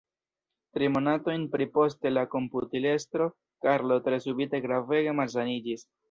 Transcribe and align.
Tri 0.75 0.87
monatojn 0.93 1.43
pri 1.55 1.67
poste 1.75 2.11
la 2.13 2.23
komputilestro 2.31 3.27
Karlo 3.65 3.99
tre 4.07 4.19
subite 4.25 4.63
gravege 4.69 5.13
malsaniĝis. 5.21 5.85